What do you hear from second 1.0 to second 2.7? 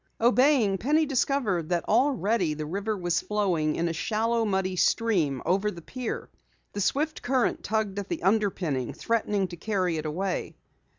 discovered that already the